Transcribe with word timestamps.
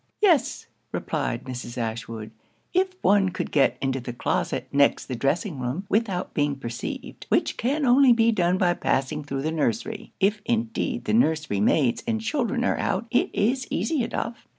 'Yes,' 0.19 0.65
replied 0.91 1.43
Mrs. 1.43 1.77
Ashwood, 1.77 2.31
'if 2.73 2.95
one 3.03 3.29
could 3.29 3.51
get 3.51 3.77
into 3.81 3.99
the 3.99 4.13
closet 4.13 4.67
next 4.71 5.05
the 5.05 5.15
dressing 5.15 5.59
room 5.59 5.85
without 5.89 6.33
being 6.33 6.55
perceived, 6.55 7.27
which 7.29 7.55
can 7.55 7.85
only 7.85 8.11
be 8.11 8.31
done 8.31 8.57
by 8.57 8.73
passing 8.73 9.23
thro' 9.23 9.41
the 9.43 9.51
nursery. 9.51 10.11
If 10.19 10.41
indeed 10.43 11.05
the 11.05 11.13
nursery 11.13 11.59
maids 11.59 12.01
and 12.07 12.19
children 12.19 12.63
are 12.63 12.79
out, 12.79 13.05
it 13.11 13.29
is 13.31 13.67
easy 13.69 14.01
enough.' 14.01 14.47